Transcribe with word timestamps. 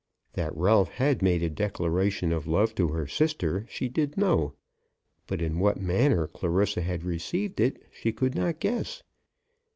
That 0.33 0.57
Ralph 0.57 0.89
had 0.89 1.21
made 1.21 1.43
a 1.43 1.49
declaration 1.51 2.31
of 2.31 2.47
love 2.47 2.73
to 2.73 2.87
her 2.87 3.05
sister 3.05 3.67
she 3.69 3.87
did 3.87 4.17
know; 4.17 4.55
but 5.27 5.43
in 5.43 5.59
what 5.59 5.79
manner 5.79 6.25
Clarissa 6.25 6.81
had 6.81 7.03
received 7.03 7.59
it 7.59 7.79
she 7.91 8.11
could 8.11 8.33
not 8.33 8.59
guess. 8.59 9.03